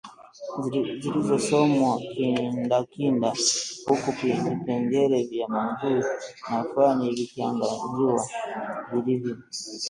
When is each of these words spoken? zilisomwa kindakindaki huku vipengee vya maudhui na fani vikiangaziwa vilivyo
zilisomwa 1.01 1.95
kindakindaki 2.13 3.51
huku 3.87 4.11
vipengee 4.21 5.23
vya 5.23 5.47
maudhui 5.47 6.03
na 6.51 6.63
fani 6.75 7.09
vikiangaziwa 7.15 8.25
vilivyo 8.93 9.37